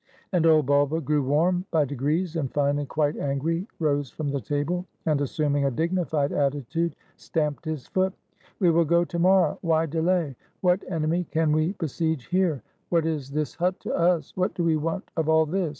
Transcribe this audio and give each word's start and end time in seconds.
And 0.31 0.47
old 0.47 0.65
Bulba 0.65 0.99
grew 0.99 1.21
warm 1.21 1.63
by 1.69 1.85
de 1.85 1.93
grees; 1.93 2.35
and, 2.35 2.51
finally, 2.51 2.87
quite 2.87 3.17
angry, 3.17 3.67
rose 3.77 4.09
from 4.09 4.29
the 4.31 4.41
table, 4.41 4.83
and, 5.05 5.21
assuming 5.21 5.65
a 5.65 5.69
dignified 5.69 6.31
attitude, 6.31 6.95
stamped 7.17 7.65
his 7.65 7.85
foot. 7.85 8.11
"We 8.57 8.71
will 8.71 8.83
go 8.85 9.05
to 9.05 9.19
morrow! 9.19 9.59
Why 9.61 9.85
delay? 9.85 10.35
What 10.61 10.81
enemy 10.91 11.25
can 11.25 11.51
we 11.51 11.73
besiege 11.73 12.25
here? 12.29 12.63
What 12.89 13.05
is 13.05 13.29
this 13.29 13.53
hut 13.53 13.79
to 13.81 13.93
us? 13.93 14.35
What 14.35 14.55
do 14.55 14.63
we 14.63 14.75
want 14.75 15.03
of 15.15 15.29
all 15.29 15.45
this? 15.45 15.69